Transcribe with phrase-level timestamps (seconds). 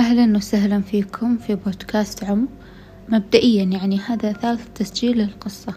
[0.00, 2.48] أهلا وسهلا فيكم في بودكاست عم
[3.08, 5.74] مبدئيا يعني هذا ثالث تسجيل للقصة.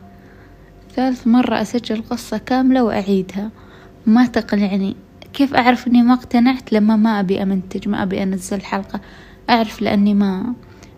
[0.96, 3.52] ثالث مرة أسجل قصة كاملة وأعيدها.
[4.06, 4.96] ما تقنعني
[5.34, 9.02] كيف أعرف إني ما اقتنعت لما ما أبي أمنتج ما أبي أنزل حلقة؟
[9.50, 10.54] أعرف لأني ما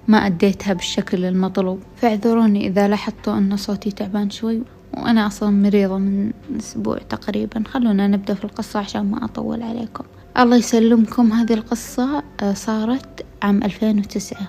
[0.07, 1.79] ما أديتها بالشكل المطلوب.
[1.95, 4.61] فاعذروني إذا لاحظتوا أن صوتي تعبان شوي
[4.97, 7.63] وأنا أصلا مريضة من أسبوع تقريبا.
[7.67, 10.03] خلونا نبدأ في القصة عشان ما أطول عليكم.
[10.39, 11.33] الله يسلمكم.
[11.33, 14.47] هذه القصة آه، صارت عام ألفين وتسعة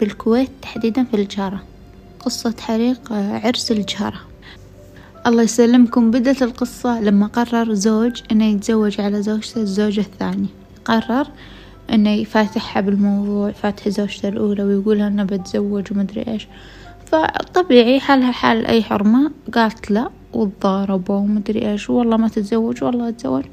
[0.00, 1.62] بالكويت تحديدا في الجارة.
[2.20, 4.20] قصة حريق آه، عرس الجارة.
[5.26, 6.10] الله يسلمكم.
[6.10, 10.48] بدت القصة لما قرر زوج إنه يتزوج على زوجته الزوجة الثانية
[10.84, 11.26] قرر
[11.92, 16.48] إنه يفاتحها بالموضوع فاتح زوجته الأولى ويقولها انه بتزوج ومدري إيش.
[17.06, 21.90] فطبيعي حالها حال أي حرمة؟ قالت لا وتضاربوا ومدري إيش.
[21.90, 23.44] والله ما تتزوج والله اتزوج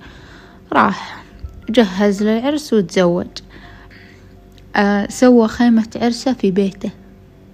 [0.73, 1.26] راح.
[1.69, 3.27] جهز للعرس وتزوج.
[4.75, 6.91] آه سوى خيمة عرسه في بيته.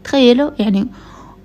[0.04, 0.88] تخيلوا؟ يعني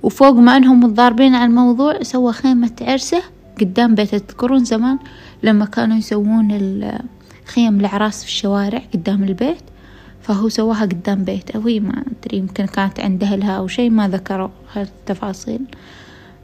[0.03, 3.23] وفوق ما انهم متضاربين على الموضوع سوى خيمة عرسه
[3.61, 4.99] قدام بيته تذكرون زمان
[5.43, 6.83] لما كانوا يسوون
[7.45, 9.63] خيم الأعراس في الشوارع قدام البيت
[10.23, 11.59] فهو سواها قدام بيته.
[11.59, 15.61] وهي ما أدري يمكن كانت عند أهلها أو شي ما ذكروا هالتفاصيل.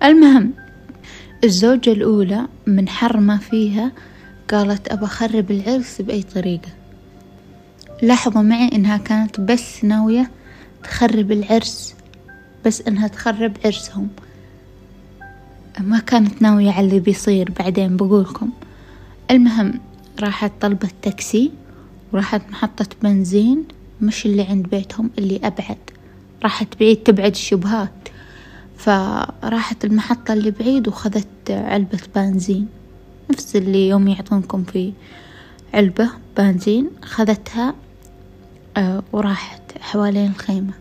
[0.03, 0.53] المهم
[1.45, 3.93] الزوجة الأولى من حر ما فيها
[4.51, 6.69] قالت أبى أخرب العرس بأي طريقة.
[8.03, 10.31] لاحظوا معي إنها كانت بس ناوية
[10.83, 11.95] تخرب العرس
[12.67, 14.09] بس إنها تخرب عرسهم.
[15.81, 18.51] ما كانت ناوية على اللي بيصير بعدين بقولكم.
[19.31, 19.81] المهم
[20.21, 21.51] راحت طلبت تاكسي
[22.13, 23.65] وراحت محطة بنزين
[24.01, 25.79] مش اللي عند بيتهم اللي أبعد.
[26.43, 27.91] راحت بعيد تبعد الشبهات.
[28.77, 32.67] فراحت المحطة اللي بعيد وخذت علبة بنزين.
[33.31, 34.93] نفس اللي يوم يعطونكم في
[35.75, 37.75] علبة بنزين خذتها
[38.77, 40.73] آه وراحت حوالين الخيمة.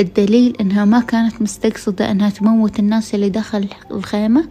[0.00, 4.48] الدليل إنها ما كانت مستقصدة إنها تموت الناس اللي دخل الخيمة.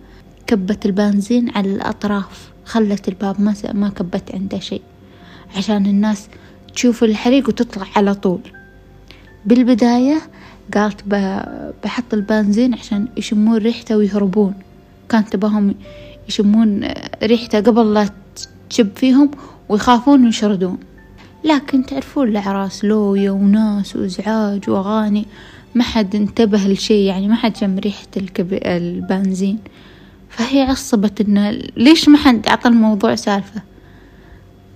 [0.48, 4.82] كبت البنزين على الأطراف خلت الباب ما ما كبت عنده شيء
[5.58, 6.28] عشان الناس
[6.74, 8.42] تشوف الحريق وتطلع على طول.
[9.46, 10.22] بالبداية
[10.74, 11.04] قالت
[11.84, 14.54] بحط البنزين عشان يشمون ريحته ويهربون.
[15.10, 15.76] كانت تباهم
[16.32, 16.88] يشمون
[17.24, 18.10] ريحته قبل لا
[18.70, 19.32] تشب فيهم
[19.70, 20.78] ويخافون ويشردون.
[21.44, 25.26] لكن تعرفون الأعراس لوية وناس وإزعاج وأغاني.
[25.76, 28.48] ما حد انتبه لشي يعني ما حد شم ريحة الكب...
[28.54, 29.60] البنزين.
[30.30, 33.62] فهي عصبت إنه ليش ما حد عطى الموضوع سالفة؟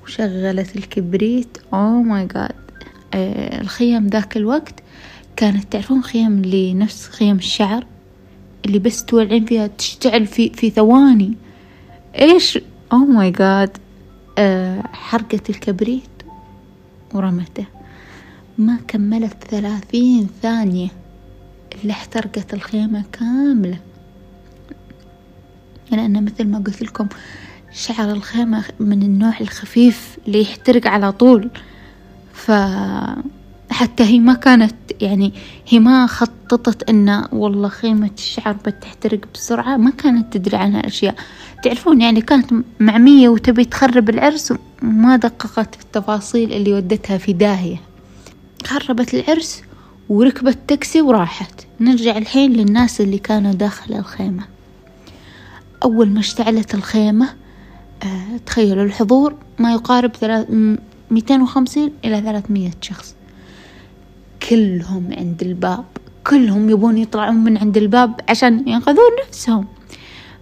[0.04, 1.58] وشغلت الكبريت.
[1.74, 2.52] oh my God
[3.62, 4.84] الخيم ذاك الوقت
[5.36, 7.86] كانت تعرفون خيم اللي نفس خيم الشعر
[8.66, 11.34] اللي بس تولعين فيها تشتعل في في ثواني.
[12.22, 12.60] إيش؟
[12.92, 13.78] oh my God
[14.94, 16.10] حرقت الكبريت
[17.14, 17.66] ورمته.
[18.58, 20.88] ما كملت ثلاثين ثانية
[21.82, 23.80] اللي احترقت الخيمة كاملة.
[25.92, 27.08] لأن مثل ما قلت لكم
[27.72, 31.50] شعر الخيمة من النوع الخفيف اللي يحترق على طول.
[32.34, 32.52] ف
[33.76, 35.34] حتى هي ما كانت يعني
[35.68, 41.16] هي ما خططت إنه والله خيمة الشعر بتحترق بسرعة ما كانت تدري عنها أشياء.
[41.64, 47.82] تعرفون يعني كانت معمية وتبي تخرب العرس وما دققت في التفاصيل اللي ودتها في داهية.
[48.66, 49.62] خربت العرس
[50.10, 51.68] وركبت تاكسي وراحت.
[51.80, 54.44] نرجع الحين للناس اللي كانوا داخل الخيمة.
[55.84, 57.30] أول ما اشتعلت الخيمة
[58.04, 60.12] آه تخيلوا الحضور ما يقارب
[61.12, 63.16] ميتين وخمسين إلى ثلاثمية شخص.
[64.50, 65.86] كلهم عند الباب.
[66.28, 69.66] كلهم يبون يطلعون من عند الباب عشان ينقذون نفسهم.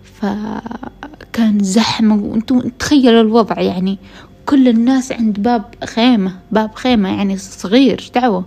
[0.03, 2.23] فكان زحمة.
[2.23, 3.97] وأنتم تخيلوا الوضع يعني.
[4.45, 6.39] كل الناس عند باب خيمة.
[6.51, 8.45] باب خيمة يعني صغير دعوة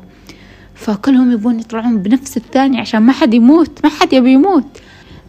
[0.74, 3.84] فكلهم يبون يطلعون بنفس الثانية عشان ما حد يموت.
[3.84, 4.80] ما حد يبي يموت.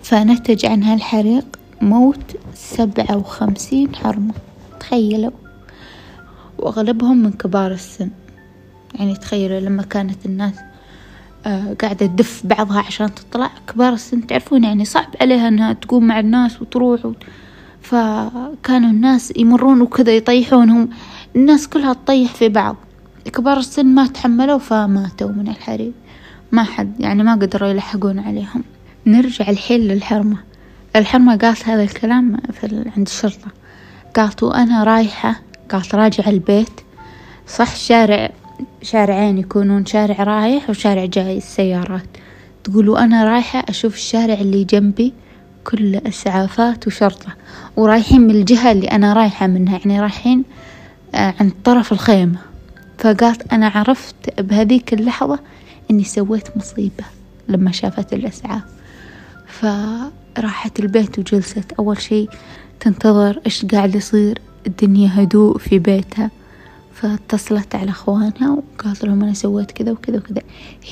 [0.03, 1.45] فنتج عن هالحريق
[1.81, 4.33] موت سبعة وخمسين حرمة.
[4.79, 5.31] تخيلوا.
[6.57, 8.09] وأغلبهم من كبار السن.
[8.95, 10.53] يعني تخيلوا لما كانت الناس
[11.45, 16.19] آه قاعدة تدف بعضها عشان تطلع كبار السن تعرفون يعني صعب عليها إنها تقوم مع
[16.19, 17.13] الناس وتروح و...
[17.81, 20.89] فكانوا الناس يمرون وكذا يطيحونهم.
[21.35, 22.75] الناس كلها تطيح في بعض.
[23.25, 25.91] كبار السن ما تحملوا فماتوا من الحريق.
[26.51, 28.63] ما حد يعني ما قدروا يلحقون عليهم.
[29.05, 30.37] نرجع الحين للحرمة.
[30.95, 33.47] الحرمة قالت هذا الكلام في عند الشرطة.
[34.15, 35.41] قالت وأنا رايحة
[35.71, 36.81] قالت راجع البيت.
[37.47, 38.29] صح شارع
[38.81, 42.07] شارعين يكونون شارع رايح وشارع جاي السيارات.
[42.63, 45.13] تقولوا أنا رايحة أشوف الشارع اللي جنبي
[45.63, 47.35] كله إسعافات وشرطة
[47.77, 50.43] ورايحين من الجهة اللي أنا رايحة منها يعني رايحين
[51.15, 52.37] آه، عند طرف الخيمة.
[52.97, 55.39] فقالت أنا عرفت بهذيك اللحظة
[55.91, 57.03] إني سويت مصيبة
[57.47, 58.61] لما شافت الإسعاف.
[59.47, 61.73] فراحت البيت وجلست.
[61.79, 62.27] أول شي
[62.79, 64.41] تنتظر إيش قاعد يصير.
[64.67, 66.31] الدنيا هدوء في بيتها.
[67.01, 70.41] فاتصلت على أخوانها وقالت لهم أنا سويت كذا وكذا وكذا.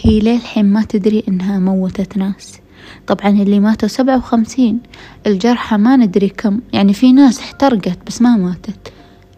[0.02, 2.60] هي للحين ما تدري إنها موتت ناس.
[3.08, 4.80] طبعا اللي ماتوا سبعة وخمسين.
[5.28, 6.60] الجرحى ما ندري كم.
[6.74, 8.94] يعني في ناس احترقت بس ما ماتت.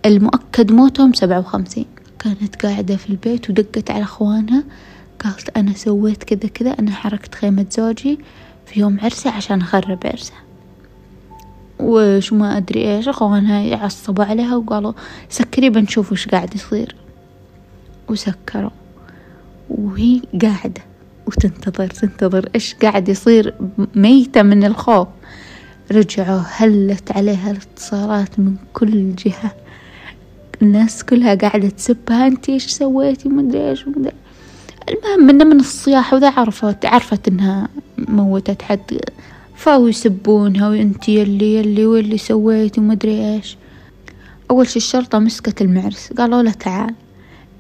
[0.06, 1.86] المؤكد موتهم سبعة وخمسين.
[2.20, 4.64] كانت قاعدة في البيت ودقت على أخوانها.
[5.24, 6.80] قالت أنا سويت كذا كذا.
[6.80, 8.20] أنا حركت خيمة زوجي
[8.66, 10.34] في يوم عرسه عشان أخرب عرسه
[11.80, 14.94] وش ما أدري إيش أخوانها يعصبوا عليها وقالوا
[15.30, 16.96] سكري بنشوف وش قاعد يصير.
[18.10, 18.70] وسكروا.
[19.70, 20.82] وهي قاعدة
[21.28, 23.54] وتنتظر تنتظر إيش قاعد يصير.
[23.96, 25.08] ميتة من الخوف.
[25.92, 29.56] رجعوا هلت عليها الاتصالات من كل جهة.
[30.62, 34.14] الناس كلها قاعدة تسبها انتي إيش سويتي؟ ومدري إيش ومدري
[34.90, 39.00] المهم إنه من الصياح وذا عرفت عرفت إنها موتت حد.
[39.58, 43.58] فاو يسبونها وانتي يلي يلي واللي سويتي ومدري إيش.
[44.52, 46.96] أول شي الشرطة مسكت المعرس قالوا له تعال.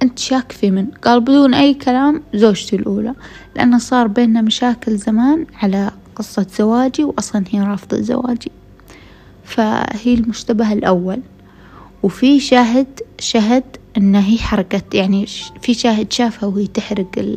[0.03, 3.13] أنت شاك في من؟ قال بدون أي كلام زوجتي الأولى
[3.55, 8.51] لأنه صار بيننا مشاكل زمان على قصة زواجي واصلا هي رافضة زواجي.
[9.44, 11.19] فهي المشتبه الأول.
[12.03, 12.88] وفي شاهد
[13.19, 13.63] شهد
[13.97, 15.25] إن هي حرقت يعني
[15.61, 17.35] في شاهد شافها وهي تحرق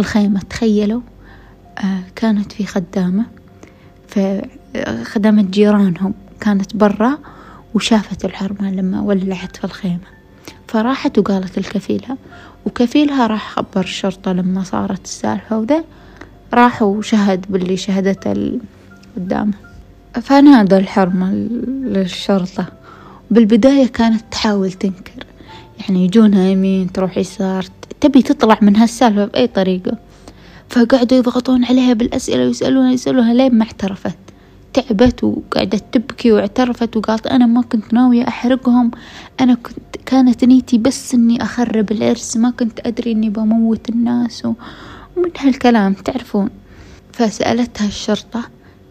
[0.00, 1.00] الخيمة تخيلوا.
[1.78, 3.41] آه كانت في خدامة.
[4.12, 7.18] فخدمت جيرانهم كانت برا
[7.74, 10.12] وشافت الحرمة لما ولعت في الخيمة.
[10.68, 12.16] فراحت وقالت لكفيلها
[12.66, 15.84] وكفيلها راح خبر الشرطة لما صارت السالفة وذا
[16.54, 18.58] راح وشهد باللي شهدته
[19.16, 19.52] قدامه.
[20.22, 21.32] فنادى الحرمة
[21.84, 22.66] للشرطة.
[23.30, 25.24] بالبداية كانت تحاول تنكر
[25.80, 27.64] يعني يجونها يمين تروح يسار
[28.00, 29.96] تبي تطلع من هالسالفة بأي طريقة.
[30.72, 34.16] فقعدوا يضغطون عليها بالأسئلة ويسألونها يسألونها لين ما اعترفت.
[34.72, 38.90] تعبت وقعدت تبكي واعترفت وقالت أنا ما كنت ناوية أحرقهم.
[39.40, 45.30] أنا كنت كانت نيتي بس إني أخرب العرس ما كنت أدري إني بموت الناس ومن
[45.38, 46.50] هالكلام تعرفون.
[47.12, 48.42] فسألتها الشرطة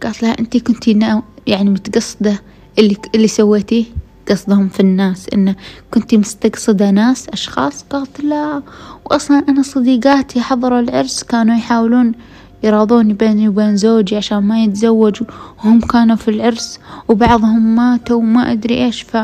[0.03, 2.41] قالت لها أنتي كنتي يعني متقصدة
[2.79, 3.85] اللي اللي سويتيه؟
[4.31, 5.55] قصدهم في الناس إنه
[5.93, 8.61] كنتي مستقصدة ناس أشخاص قالت لا.
[9.05, 12.11] وأصلا أنا صديقاتي حضروا العرس كانوا يحاولون
[12.63, 15.27] يراضوني بيني وبين زوجي عشان ما يتزوجوا.
[15.57, 19.01] وهم كانوا في العرس وبعضهم ماتوا وما أدري إيش.
[19.01, 19.17] ف...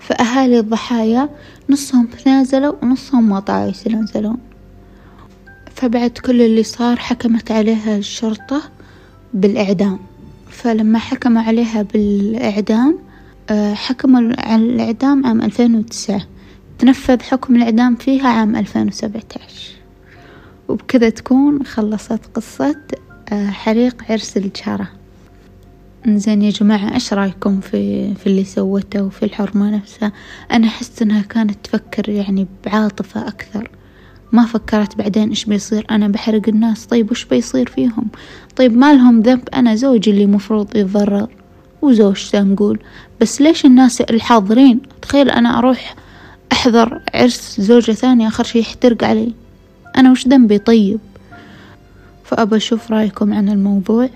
[0.00, 1.28] فأهالي الضحايا
[1.70, 4.38] نصهم تنازلوا ونصهم ما طاعوا يتنازلون.
[5.74, 8.62] فبعد كل اللي صار حكمت عليها الشرطة
[9.34, 9.98] بالإعدام.
[10.50, 12.98] فلما حكموا عليها بالإعدام
[13.50, 16.22] حكموا على الإعدام عام ألفين وتسعة.
[16.78, 19.72] تنفذ حكم الإعدام فيها عام ألفين وسبعة عشر
[20.68, 22.80] وبكذا تكون خلصت قصة
[23.32, 24.88] آه، حريق عرس الجارة.
[26.06, 30.12] زين يا جماعة إيش رأيكم في في اللي سوته وفي الحرمة نفسها؟
[30.50, 33.70] أنا أحس إنها كانت تفكر يعني بعاطفة أكثر.
[34.32, 35.86] ما فكرت بعدين إيش بيصير.
[35.90, 38.06] أنا بحرق الناس طيب وش بيصير فيهم؟
[38.56, 41.28] طيب ما لهم ذنب أنا زوجي اللي مفروض يتضرر.
[41.82, 42.78] وزوجته نقول
[43.20, 45.94] بس ليش الناس الحاضرين؟ تخيل أنا أروح
[46.52, 49.32] أحضر عرس زوجة ثانية آخر شي يحترق علي.
[49.96, 51.00] أنا وش ذنبي طيب؟
[52.24, 54.08] فأبى أشوف رأيكم عن الموضوع.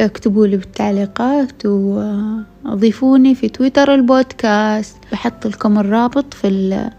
[0.00, 4.96] اكتبوا لي بالتعليقات وأضيفوني في تويتر البودكاست.
[5.12, 6.90] بحط لكم الرابط في ال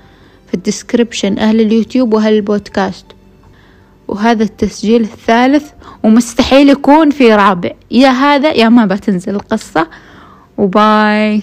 [0.47, 3.05] في ال description أهل اليوتيوب وأهل البودكاست.
[4.13, 5.71] وهذا التسجيل الثالث
[6.03, 7.71] ومستحيل يكون في رابع.
[7.91, 9.87] يا هذا يا ما بتنزل القصة.
[10.57, 11.41] و bye.